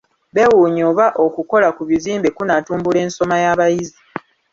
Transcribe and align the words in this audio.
Beewuunya 0.33 0.83
oba 0.91 1.05
okukola 1.25 1.67
ku 1.75 1.83
bizimbe 1.89 2.29
kunaatumbula 2.37 2.97
ensoma 3.05 3.35
y'abayizi. 3.43 3.99